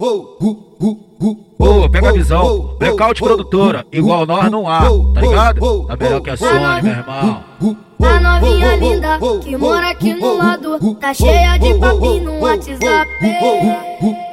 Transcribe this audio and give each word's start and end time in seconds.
Ô, 0.00 1.88
pega 1.90 2.10
a 2.10 2.12
visão, 2.12 2.76
blackout 2.78 3.20
produtora, 3.20 3.84
igual 3.90 4.24
nós 4.24 4.48
não 4.48 4.68
há, 4.68 4.82
tá 5.12 5.20
ligado? 5.20 5.86
Tá 5.88 5.96
melhor 5.96 6.20
que 6.20 6.30
a 6.30 6.36
Sony, 6.36 6.82
meu 6.82 6.92
irmão. 6.92 7.42
A 8.00 8.20
novinha 8.20 8.76
linda 8.76 9.18
que 9.42 9.56
mora 9.56 9.90
aqui 9.90 10.14
no 10.14 10.36
lado, 10.36 10.94
tá 11.00 11.12
cheia 11.12 11.58
de 11.58 11.74
papi 11.74 12.20
no 12.20 12.38
WhatsApp. 12.38 13.10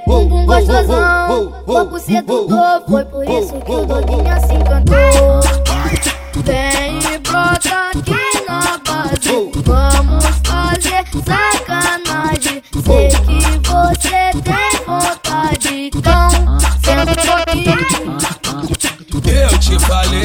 Bumbum 0.05 0.45
gostosão, 0.45 1.51
corpo 1.65 1.97
sedutor, 1.97 2.83
foi 2.87 3.05
por 3.05 3.27
isso 3.27 3.59
que 3.65 3.71
o 3.71 3.85
doguinho 3.87 4.39
se 4.45 4.53
encantou. 4.53 5.39
Vem 6.43 6.99
e 7.11 7.17
brota 7.17 7.89
aqui 7.89 8.45
na 8.47 8.77
base, 8.85 9.49
vamos 9.63 10.25
fazer 10.43 11.03
sacanagem. 11.25 12.61
Sei 12.83 13.07
que 13.09 13.67
você 13.67 14.29
tem 14.43 14.84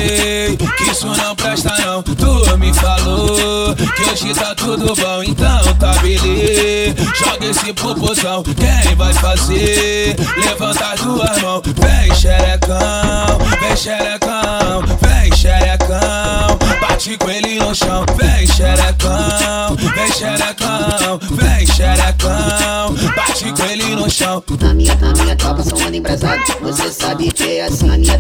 falei 0.01 0.57
que 0.57 0.91
isso 0.91 1.07
não 1.07 1.35
presta 1.37 1.75
não. 1.79 2.03
Tu 2.03 2.59
me 2.59 2.73
falou 2.75 3.75
que 3.75 4.03
hoje 4.11 4.35
tá 4.35 4.55
tudo 4.55 4.95
bom 4.95 5.23
Então 5.23 5.75
tá 5.79 5.93
beleza. 6.01 6.97
Joga 7.19 7.47
esse 7.47 7.73
popozão, 7.75 8.43
quem 8.43 8.95
vai 8.97 9.13
fazer? 9.15 10.17
Levanta 10.37 10.93
as 10.93 11.01
duas 11.01 11.43
mãos 11.43 11.63
Vem 11.65 12.15
xerecão, 12.15 13.39
vem 13.61 13.77
xerecão 13.77 14.83
Vem 15.01 15.37
xerecão. 15.37 16.59
Bate 16.80 17.17
com 17.19 17.30
ele 17.30 17.59
no 17.59 17.75
chão 17.75 18.05
Vem 18.17 18.47
xerecão, 18.47 19.77
vem 19.77 20.13
xerecão 20.13 21.19
Vem 21.30 21.67
xerecão. 21.67 22.95
Bate 23.17 23.53
com 23.53 23.65
ele 23.65 23.97
no 23.97 24.11
chão. 24.11 24.43
Na 24.61 24.75
minha, 24.75 24.95
na 24.97 25.13
minha 25.13 25.37
tropa 25.37 25.63
são 25.63 25.79
ando 25.79 25.97
embrasado 25.97 26.41
Você 26.63 26.91
sabe 26.93 27.33
que 27.33 27.59
é 27.59 27.65
assim 27.65 27.87
Na 27.87 27.97
minha, 27.97 28.19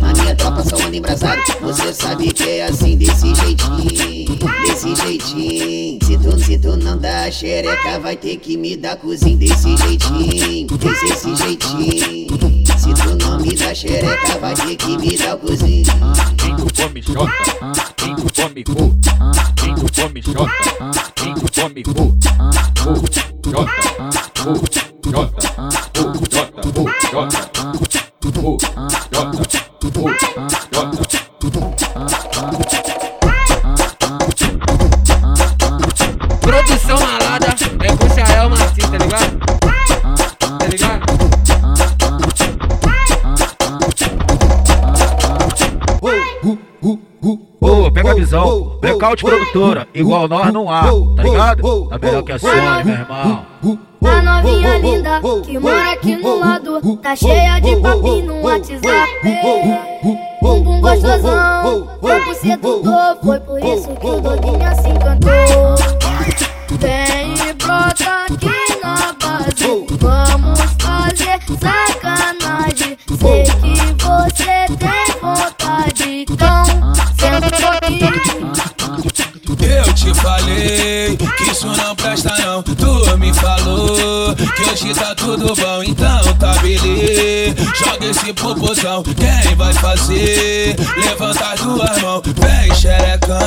são 0.64 0.78
ando 0.78 0.96
embrasado. 0.96 1.40
Você 1.60 1.92
sabe 1.92 2.32
que 2.32 2.48
é 2.48 2.66
assim 2.66 2.96
Desse 2.96 3.34
jeitinho, 3.34 4.36
desse 4.62 4.94
jeitinho. 4.96 5.98
Se 6.04 6.18
tu, 6.18 6.38
se 6.38 6.58
tu 6.58 6.76
não 6.76 6.98
dá 6.98 7.30
xereca 7.30 7.98
Vai 8.00 8.16
ter 8.16 8.36
que 8.36 8.56
me 8.56 8.76
dar 8.76 8.96
cozinho 8.96 9.38
Desse 9.38 9.76
jeitinho, 9.76 10.66
desse, 10.78 11.36
jeitinho. 11.36 12.38
Se 12.78 12.94
tu 12.94 13.24
não 13.24 13.40
me 13.40 13.54
dá 13.54 13.74
xereca 13.74 14.38
Vai 14.40 14.54
ter 14.54 14.76
que 14.76 14.98
me 14.98 15.16
dar 15.16 15.36
cozinho. 15.36 15.84
Quem 16.36 16.56
tu 16.56 16.66
come 16.74 17.02
jota, 17.02 17.32
quem 17.96 18.16
tu 18.16 18.26
come 18.34 18.64
cu, 18.64 18.98
quem 19.56 19.74
tu 19.74 19.86
come 19.94 20.22
jota, 20.22 20.50
quem 21.14 21.34
tu 21.34 21.46
come 21.52 21.82
cu, 21.82 21.92
cu, 21.94 22.10
jota, 23.50 23.72
cu, 24.40 24.52
jota, 25.10 25.38
cu, 25.94 26.12
jota, 26.30 26.62
cu, 26.72 26.90
jota, 27.12 27.49
cu, 28.20 28.30
jota. 28.32 28.68
Produção 36.40 36.98
malada, 36.98 37.46
é 37.82 37.96
com 37.96 38.06
o 38.06 38.14
Chael 38.14 38.50
Martins, 38.50 38.90
tá 38.90 38.98
ligado? 38.98 39.38
Tá 40.58 40.66
ligado? 40.66 41.10
Ô, 47.60 47.92
pega 47.92 48.10
a 48.10 48.14
visão, 48.14 48.69
blackout 48.80 49.22
produtora, 49.22 49.86
igual 49.94 50.26
nós 50.28 50.52
não 50.52 50.70
há, 50.70 50.82
tá 51.16 51.22
ligado? 51.22 51.86
Tá 51.88 51.98
melhor 51.98 52.22
que 52.22 52.32
a 52.32 52.38
Sony, 52.38 52.84
meu 52.84 52.94
irmão. 52.94 53.46
A 54.02 54.22
novinha 54.22 54.78
linda 54.78 55.20
que 55.44 55.58
mora 55.58 55.92
aqui 55.92 56.16
no 56.16 56.38
lado, 56.38 56.96
tá 56.96 57.14
cheia 57.14 57.60
de 57.60 57.76
papi 57.76 58.22
no 58.22 58.40
WhatsApp. 58.42 59.10
Bumbum 60.40 60.80
gostosão, 60.80 61.88
corpo 62.00 62.34
sedutor, 62.34 63.18
foi 63.22 63.40
por 63.40 63.58
isso 63.62 63.88
que 64.00 64.06
o 64.06 64.20
doguinho 64.20 64.74
se 64.82 64.88
encantou. 64.88 65.74
Vem 66.78 67.34
e 67.34 67.52
brota 67.54 68.09
falei 80.40 81.16
que 81.16 81.50
isso 81.50 81.66
não 81.66 81.94
presta 81.94 82.34
não. 82.38 82.62
Tu 82.62 83.18
me 83.18 83.32
falou 83.34 84.34
que 84.34 84.70
hoje 84.70 84.94
tá 84.94 85.14
tudo 85.14 85.54
bom 85.54 85.82
Então 85.82 86.34
tá 86.38 86.54
beleza. 86.60 87.56
Joga 87.78 88.06
esse 88.06 88.32
popozão, 88.32 89.02
quem 89.02 89.54
vai 89.56 89.72
fazer? 89.74 90.76
Levanta 90.96 91.52
as 91.52 91.60
duas 91.60 92.02
mãos 92.02 92.22
Vem 92.24 92.74
xerecão, 92.74 93.38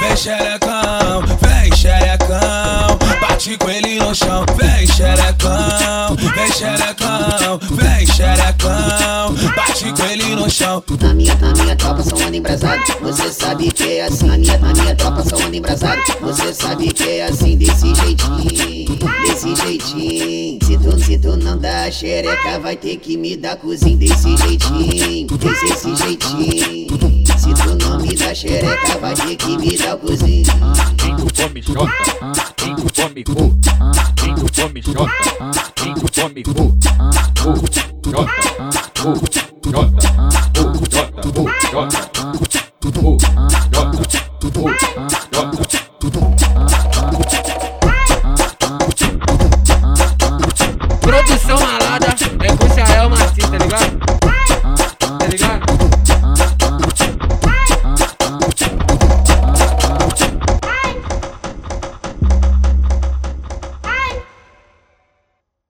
vem 0.00 0.16
xerecão 0.16 1.22
Vem 1.40 1.76
xerecão. 1.76 2.98
Bate 3.20 3.56
com 3.56 3.70
ele 3.70 3.98
no 3.98 4.14
chão 4.14 4.44
Vem 4.56 4.86
xerecão, 4.86 6.16
vem 6.16 6.52
xerecão 6.52 7.19
Vem 7.58 8.06
xerecão 8.06 9.34
Bate 9.56 9.92
com 9.92 10.06
ele 10.06 10.36
no 10.36 10.48
chão. 10.48 10.82
Na 11.00 11.12
minha, 11.12 11.34
na 11.36 11.52
minha 11.52 11.74
tropa 11.74 12.02
são 12.02 12.18
ando 12.18 12.36
embrasado 12.36 12.80
Você 13.02 13.32
sabe 13.32 13.72
que 13.72 13.98
é 13.98 14.04
assim. 14.04 14.26
Na 14.26 14.38
minha, 14.38 14.58
na 14.58 14.72
minha 14.72 14.94
tropa 14.94 15.22
são 15.24 15.38
ando 15.38 15.56
embrasado 15.56 16.00
Você 16.20 16.54
sabe 16.54 16.92
que 16.92 17.02
é 17.02 17.26
assim 17.26 17.56
Desse 17.56 17.94
jeitinho, 17.94 18.96
desse 19.26 19.56
jeitinho. 19.56 20.58
Se 20.64 20.78
tu, 20.78 21.04
se 21.04 21.18
tu 21.18 21.36
não 21.36 21.58
dá 21.58 21.90
xereca 21.90 22.60
Vai 22.60 22.76
ter 22.76 22.96
que 22.98 23.16
me 23.16 23.36
dar 23.36 23.56
cozinho 23.56 23.98
Desse 23.98 24.36
jeitinho, 24.36 25.26
desse, 25.26 25.66
desse 25.66 25.96
jeitinho. 25.96 26.98
Se 27.36 27.54
tu 27.54 27.84
não 27.84 27.98
me 28.00 28.14
dá 28.14 28.34
xereca 28.34 28.98
Vai 29.00 29.14
ter 29.14 29.36
que 29.36 29.58
me 29.58 29.76
dar 29.76 29.96
cozinho. 29.96 30.44
Quem 30.96 31.16
tu 31.16 31.26
come 31.34 31.62
jota, 31.62 32.44
quem 32.56 32.76
tu 32.76 32.86
come 32.94 33.24
cu, 33.24 33.58
quem 34.16 34.34
tu 34.34 34.46
come 34.62 34.82
jota, 34.82 35.72
von 36.20 36.32
me 36.34 36.42
Jolta, 36.42 36.90
Jolta, 41.72 42.49